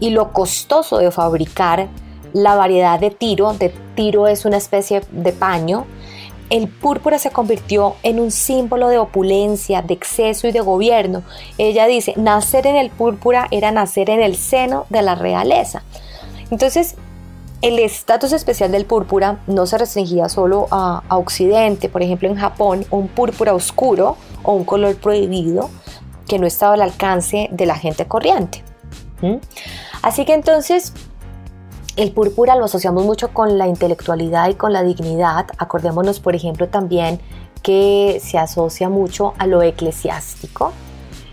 y 0.00 0.10
lo 0.10 0.32
costoso 0.32 0.98
de 0.98 1.12
fabricar 1.12 1.88
la 2.32 2.56
variedad 2.56 2.98
de 2.98 3.10
tiro, 3.10 3.54
de 3.54 3.72
tiro 3.94 4.26
es 4.26 4.44
una 4.44 4.56
especie 4.56 5.02
de 5.12 5.32
paño, 5.32 5.86
el 6.50 6.68
púrpura 6.68 7.18
se 7.18 7.30
convirtió 7.30 7.96
en 8.02 8.20
un 8.20 8.30
símbolo 8.30 8.88
de 8.88 8.98
opulencia, 8.98 9.82
de 9.82 9.94
exceso 9.94 10.46
y 10.46 10.52
de 10.52 10.60
gobierno. 10.60 11.22
Ella 11.58 11.86
dice, 11.86 12.14
nacer 12.16 12.66
en 12.66 12.76
el 12.76 12.90
púrpura 12.90 13.48
era 13.50 13.72
nacer 13.72 14.10
en 14.10 14.22
el 14.22 14.36
seno 14.36 14.86
de 14.88 15.02
la 15.02 15.14
realeza. 15.14 15.82
Entonces, 16.50 16.96
el 17.62 17.78
estatus 17.78 18.32
especial 18.32 18.70
del 18.70 18.84
púrpura 18.84 19.40
no 19.46 19.66
se 19.66 19.78
restringía 19.78 20.28
solo 20.28 20.68
a, 20.70 21.02
Occidente, 21.08 21.88
por 21.88 22.02
ejemplo 22.02 22.28
en 22.28 22.36
Japón 22.36 22.84
un 22.90 23.08
púrpura 23.08 23.54
oscuro 23.54 24.16
o 24.42 24.52
un 24.52 24.64
color 24.64 24.96
prohibido 24.96 25.70
que 26.28 26.38
no 26.38 26.46
estaba 26.46 26.74
al 26.74 26.82
alcance 26.82 27.48
de 27.50 27.66
la 27.66 27.76
gente 27.76 28.06
corriente. 28.06 28.62
Así 30.02 30.24
que 30.24 30.34
entonces 30.34 30.92
el 31.96 32.12
púrpura 32.12 32.56
lo 32.56 32.66
asociamos 32.66 33.04
mucho 33.04 33.28
con 33.32 33.56
la 33.56 33.66
intelectualidad 33.66 34.50
y 34.50 34.54
con 34.54 34.72
la 34.72 34.82
dignidad. 34.82 35.46
Acordémonos, 35.56 36.20
por 36.20 36.34
ejemplo, 36.34 36.68
también 36.68 37.20
que 37.62 38.20
se 38.22 38.38
asocia 38.38 38.88
mucho 38.88 39.34
a 39.38 39.46
lo 39.46 39.62
eclesiástico 39.62 40.72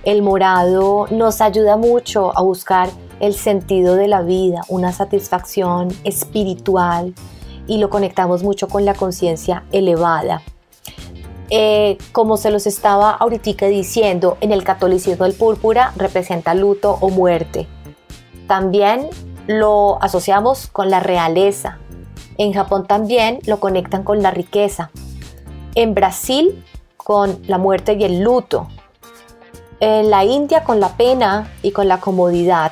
El 0.03 0.23
morado 0.23 1.05
nos 1.11 1.41
ayuda 1.41 1.77
mucho 1.77 2.35
a 2.35 2.41
buscar 2.41 2.89
el 3.19 3.35
sentido 3.35 3.95
de 3.95 4.07
la 4.07 4.21
vida, 4.21 4.61
una 4.67 4.91
satisfacción 4.91 5.89
espiritual 6.03 7.13
y 7.67 7.77
lo 7.77 7.89
conectamos 7.89 8.43
mucho 8.43 8.67
con 8.67 8.83
la 8.83 8.95
conciencia 8.95 9.63
elevada. 9.71 10.41
Eh, 11.49 11.97
como 12.11 12.37
se 12.37 12.51
los 12.51 12.65
estaba 12.67 13.11
ahorita 13.11 13.67
diciendo, 13.67 14.37
en 14.41 14.51
el 14.51 14.63
catolicismo 14.63 15.25
el 15.25 15.33
púrpura 15.33 15.93
representa 15.95 16.55
luto 16.55 16.97
o 16.99 17.09
muerte. 17.09 17.67
También 18.47 19.09
lo 19.47 20.01
asociamos 20.01 20.67
con 20.67 20.89
la 20.89 20.99
realeza. 20.99 21.77
En 22.37 22.53
Japón 22.53 22.87
también 22.87 23.39
lo 23.45 23.59
conectan 23.59 24.03
con 24.03 24.21
la 24.21 24.31
riqueza. 24.31 24.89
En 25.75 25.93
Brasil 25.93 26.63
con 26.97 27.39
la 27.47 27.57
muerte 27.57 27.93
y 27.93 28.03
el 28.03 28.21
luto. 28.21 28.67
En 29.79 30.09
la 30.09 30.23
India 30.23 30.63
con 30.63 30.79
la 30.79 30.89
pena 30.95 31.51
y 31.61 31.71
con 31.71 31.87
la 31.87 31.99
comodidad. 31.99 32.71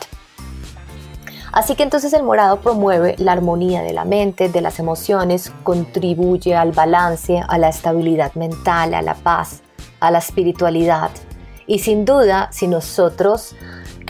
Así 1.51 1.75
que 1.75 1.83
entonces 1.83 2.13
el 2.13 2.23
morado 2.23 2.61
promueve 2.61 3.15
la 3.17 3.33
armonía 3.33 3.81
de 3.81 3.91
la 3.91 4.05
mente, 4.05 4.47
de 4.47 4.61
las 4.61 4.79
emociones, 4.79 5.51
contribuye 5.63 6.55
al 6.55 6.71
balance, 6.71 7.43
a 7.45 7.57
la 7.57 7.67
estabilidad 7.67 8.33
mental, 8.35 8.93
a 8.93 9.01
la 9.01 9.15
paz, 9.15 9.61
a 9.99 10.11
la 10.11 10.19
espiritualidad. 10.19 11.11
Y 11.67 11.79
sin 11.79 12.05
duda, 12.05 12.49
si 12.53 12.67
nosotros 12.67 13.55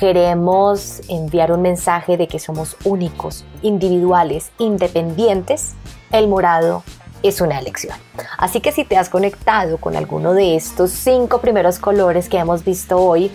queremos 0.01 1.03
enviar 1.09 1.51
un 1.51 1.61
mensaje 1.61 2.17
de 2.17 2.27
que 2.27 2.39
somos 2.39 2.75
únicos, 2.85 3.45
individuales, 3.61 4.51
independientes, 4.57 5.75
el 6.11 6.27
morado 6.27 6.81
es 7.21 7.39
una 7.39 7.59
elección. 7.59 7.95
Así 8.39 8.61
que 8.61 8.71
si 8.71 8.83
te 8.83 8.97
has 8.97 9.09
conectado 9.09 9.77
con 9.77 9.95
alguno 9.95 10.33
de 10.33 10.55
estos 10.55 10.89
cinco 10.89 11.37
primeros 11.37 11.77
colores 11.77 12.29
que 12.29 12.39
hemos 12.39 12.65
visto 12.65 12.97
hoy, 12.97 13.29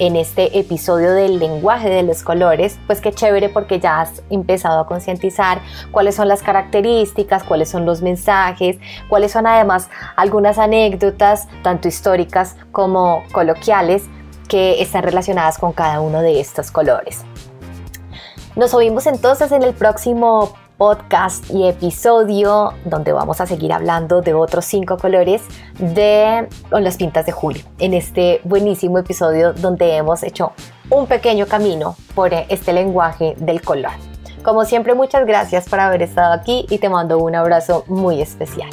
en 0.00 0.16
este 0.16 0.58
episodio 0.58 1.12
del 1.12 1.38
lenguaje 1.38 1.88
de 1.90 2.02
los 2.02 2.24
colores, 2.24 2.80
pues 2.88 3.00
qué 3.00 3.12
chévere 3.12 3.48
porque 3.48 3.78
ya 3.78 4.00
has 4.00 4.22
empezado 4.30 4.80
a 4.80 4.86
concientizar 4.86 5.60
cuáles 5.92 6.16
son 6.16 6.26
las 6.26 6.42
características, 6.42 7.44
cuáles 7.44 7.68
son 7.68 7.86
los 7.86 8.02
mensajes, 8.02 8.78
cuáles 9.08 9.30
son 9.30 9.46
además 9.46 9.90
algunas 10.16 10.58
anécdotas, 10.58 11.46
tanto 11.62 11.86
históricas 11.86 12.56
como 12.72 13.22
coloquiales, 13.30 14.04
que 14.50 14.82
están 14.82 15.04
relacionadas 15.04 15.56
con 15.56 15.72
cada 15.72 16.00
uno 16.00 16.20
de 16.20 16.40
estos 16.40 16.70
colores. 16.70 17.24
Nos 18.56 18.74
oímos 18.74 19.06
entonces 19.06 19.52
en 19.52 19.62
el 19.62 19.72
próximo 19.72 20.52
podcast 20.76 21.48
y 21.50 21.68
episodio 21.68 22.72
donde 22.84 23.12
vamos 23.12 23.40
a 23.40 23.46
seguir 23.46 23.72
hablando 23.72 24.22
de 24.22 24.34
otros 24.34 24.64
cinco 24.64 24.98
colores 24.98 25.42
de 25.78 26.48
las 26.70 26.96
pintas 26.96 27.26
de 27.26 27.32
julio. 27.32 27.62
En 27.78 27.94
este 27.94 28.40
buenísimo 28.44 28.98
episodio 28.98 29.52
donde 29.52 29.96
hemos 29.96 30.22
hecho 30.24 30.52
un 30.90 31.06
pequeño 31.06 31.46
camino 31.46 31.96
por 32.14 32.34
este 32.34 32.72
lenguaje 32.72 33.36
del 33.38 33.62
color. 33.62 33.92
Como 34.42 34.64
siempre, 34.64 34.94
muchas 34.94 35.26
gracias 35.26 35.68
por 35.68 35.78
haber 35.78 36.02
estado 36.02 36.32
aquí 36.32 36.66
y 36.70 36.78
te 36.78 36.88
mando 36.88 37.18
un 37.18 37.36
abrazo 37.36 37.84
muy 37.86 38.20
especial. 38.20 38.70